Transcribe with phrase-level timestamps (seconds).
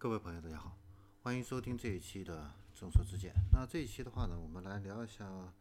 [0.00, 0.78] 各位朋友，大家好，
[1.24, 3.34] 欢迎收听这一期的众说之见。
[3.52, 5.52] 那这一期的话呢，我们来聊一下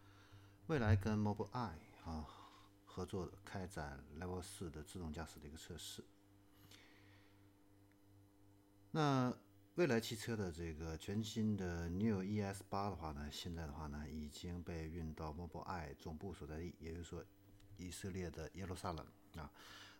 [0.67, 2.23] 未来跟 Mobileye 啊
[2.85, 6.03] 合作开展 Level 四的自动驾驶的一个测试。
[8.91, 9.35] 那
[9.73, 17.25] 未来汽车的这个全新的 New ES 八的话呢，现在的话呢已经被运到 Mobileye 总部所在地，也就是说
[17.77, 19.03] 以色列的耶路撒冷
[19.35, 19.51] 啊。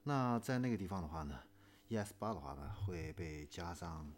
[0.04, 1.42] 那在那个地方的话呢
[1.90, 4.12] ，ES 八的话呢会被加上。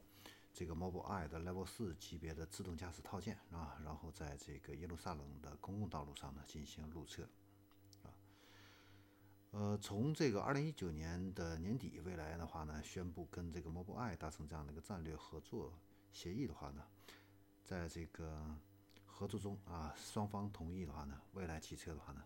[0.51, 7.23] 这个 Mobileye 的 Level 四级别的自动驾驶套件啊，然后在这个耶路撒冷的公共道路上呢进行路测
[8.03, 8.11] 啊。
[9.51, 15.71] 呃，从这个二零一九年的年底，未来的话呢宣布跟这个 Mobileye 达成这样的一个战略合作
[16.11, 16.83] 协议的话呢，
[17.63, 18.57] 在这个
[19.05, 22.23] 合作中啊，双方同意的话呢，未来汽车的话呢，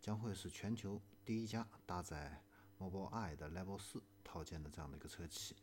[0.00, 2.42] 将会是全球第一家搭载
[2.80, 5.56] Mobileye 的 Level 四套件的这样的一个车企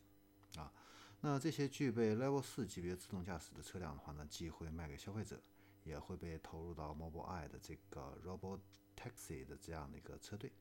[0.56, 0.72] 啊。
[1.20, 5.40] 那这些具备 Level 四级别自动驾驶的车辆的话呢，既会卖给消费者，
[5.82, 8.60] 也会被投入到 Mobileye 的这个 Robot
[8.94, 10.52] Taxi 的这样的一个车队，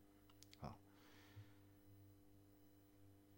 [0.61, 0.77] 啊。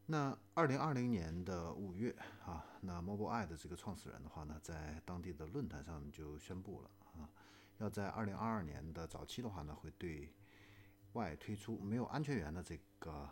[0.06, 2.16] 那二零二零年的五月
[2.46, 7.28] 啊，那 Mobileye 的这个创始人的话呢，在当地的论坛上就宣布了啊，
[7.80, 10.32] 要在二零二二年的早期的话呢，会对
[11.14, 13.28] 外推出没有安全员的这个。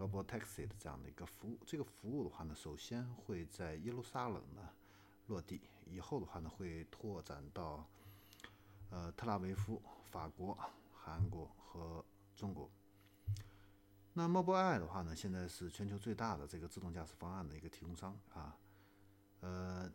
[0.00, 4.70] Robot Taxi 的这样的一个服务，这个服务的话呢，首先会在耶路撒冷呢
[5.26, 7.86] 落地，以后的话呢会拓展到
[8.88, 10.58] 呃特拉维夫、法国、
[10.90, 12.02] 韩国和
[12.34, 12.70] 中国。
[14.14, 18.56] 那 Mobileye 的话呢，现在是全球最大的这个自动驾驶方案的一个提供商啊。
[19.40, 19.92] 呃，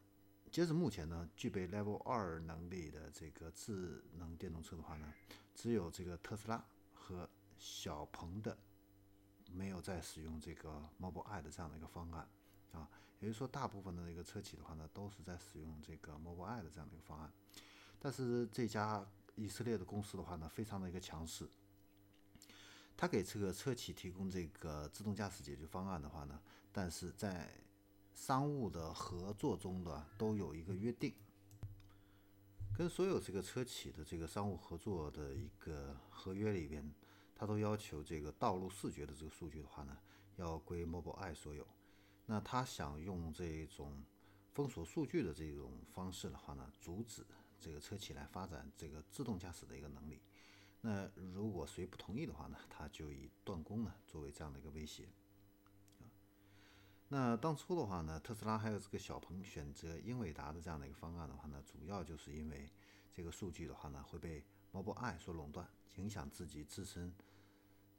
[0.52, 5.11] 截止目前呢，具备 Level 二能力的这个智能电动车的话呢，
[5.56, 8.56] 只有这个特斯拉和小鹏的。
[9.51, 12.27] 没有在使用这个 Mobileye 的这样的一个方案
[12.73, 17.31] 啊，也就是说，大部分的一个车企的话呢，都是在使用这个 Mobileye 的这样的一个方案。
[17.99, 21.47] 但是这家以色列的公司的话呢，非常的一个强势，
[22.97, 26.39] 他给这个车企提供这个自动驾驶解决方案的话呢，
[26.71, 27.49] 但是在
[28.14, 31.14] 商务的合作中的都有一个约定，
[32.77, 36.93] 跟所有这个车企的这个商务合作的一个合约里边。
[37.35, 39.97] 他都要求这个道路视觉的这个数据的话呢，
[40.37, 41.67] 要归 Mobileye 所有。
[42.25, 44.03] 那他想用这种
[44.53, 47.23] 封锁数据的这种方式的话呢，阻止
[47.59, 50.21] 这个车企来发展这个自动驾驶的一个能力。
[50.81, 55.09] 那如果谁不同意的话呢，他就以断供呢作为这样的一个威胁。
[57.08, 62.70] 那当初的话呢，特斯拉还有这个小鹏选择英伟达的这样的一个方案的话呢，主要就是因为
[63.14, 65.67] 这个数据的话呢会被 Mobileye 所垄断。
[65.98, 67.15] 影响自己自身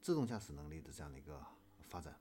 [0.01, 1.43] 自动驾驶能力的这样的一个
[1.81, 2.15] 发展。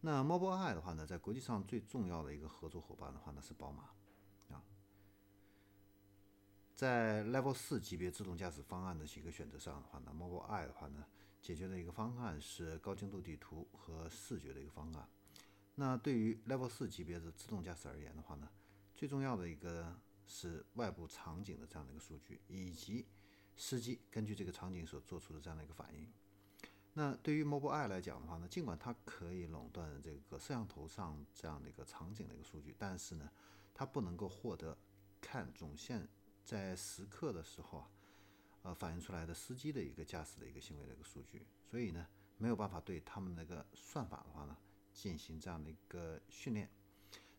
[0.00, 3.90] 那 Mobileye 的话呢，在国际上最重要的一个合作伙伴的话呢是宝马
[4.54, 4.62] 啊。
[6.76, 11.04] 在 Level 四级别自动驾驶方案的几个选择上的话呢，Mobileye 的话呢
[11.42, 15.08] 解决的一个方案是高精度地图和视觉的一个方案。
[15.78, 18.48] 那对于 Level 四级别的自动驾驶而言的话呢，
[18.94, 19.96] 最重要的一个
[20.26, 23.06] 是外部场景的这样的一个数据以及。
[23.60, 26.08] 司机根据这个场景所做出的这样的一个反应，
[26.92, 33.28] 那对于 Mobileye 来讲的话呢，尽管它可以垄断这个摄像头上这样的一个场景的一个数据，但是呢，
[33.74, 34.78] 它不能够获得
[35.20, 36.08] 看总线
[36.44, 37.90] 在时刻的时候啊，
[38.62, 42.06] 呃反映出来的司机的一个驾驶的一个行为的一个数据，所以呢，
[42.36, 44.56] 没有办法对他们那个算法的话呢
[44.98, 46.68] 进行这样的一个训练。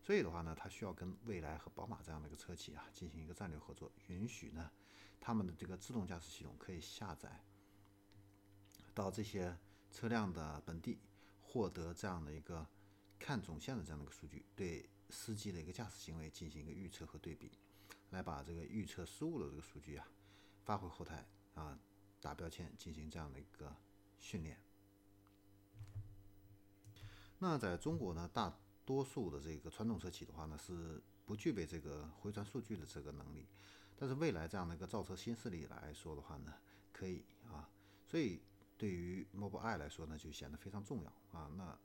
[0.00, 4.70] 所以的话呢，它需要跟蔚来和宝马这样的一个车企啊进行一个战略合作，允许呢。
[5.20, 7.44] 他们的这个自动驾驶系统可以下载
[8.94, 9.54] 到这些
[9.92, 10.98] 车辆的本地，
[11.42, 12.66] 获得这样的一个
[13.18, 17.52] 看总线的这样的一个数据，对司机的一个驾驶行为进行一个预测和对比，
[18.08, 20.08] 来把这个预测失误的这个数据啊
[20.64, 21.78] 发回后台啊
[22.18, 23.76] 打标签进行这样的一个
[24.18, 24.58] 训练。
[27.40, 33.46] 那在中国呢，大多数的这个传统车企的话呢是不具备这个回传数据的这个能力。
[33.96, 36.54] 但是未来这样的一个造车新势力来说的话呢，
[36.92, 37.68] 可以啊，
[38.06, 38.40] 所以
[38.78, 41.50] 对于 Mobileye 来说呢，就显得非常重要啊。
[41.56, 41.78] 那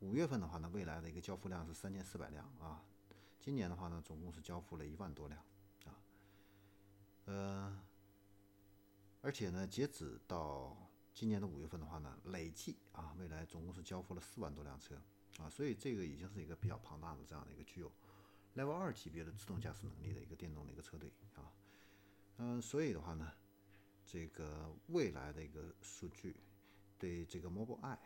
[0.00, 2.82] 五月份的话呢，未来的一个交付量是三千四百辆啊，
[3.40, 5.40] 今年的话呢，总共是交付了一万多辆
[5.86, 5.98] 啊，
[7.26, 7.80] 呃，
[9.20, 10.76] 而且呢，截止到
[11.18, 14.94] 今年的五月份的话呢，累计啊，未来总共是交付了四万多辆车
[15.38, 17.90] 啊，所以这个已经是一个比较庞大的这样的一个具有。
[18.54, 21.50] Level 二级别的自动驾驶能力的一个电动的一个车队啊，
[22.36, 23.32] 嗯，所以的话呢，
[24.06, 26.36] 这个未来的一个数据
[26.96, 27.98] 对这个 Mobileye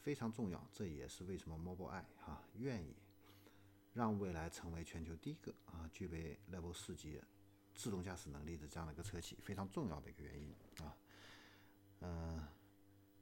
[0.00, 2.94] 非常重要，这也是为什么 Mobileye 哈愿意
[3.94, 7.20] 让蔚来成为全球第一个啊具备 Level 四级
[7.74, 10.96] 自动驾驶能力的这样的一个车企，非常重要的一个原因啊。
[12.04, 12.46] 呃，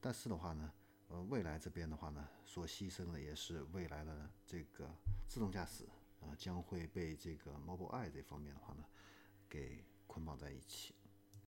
[0.00, 0.73] 但是的话呢，
[1.06, 4.93] 呃，未来这边的话呢，所牺牲的也是未来的这个
[5.29, 5.84] 自动驾驶
[6.20, 8.84] 啊，将会被这个 Mobileye 这方面的话呢，
[9.49, 10.94] 给捆绑在一起。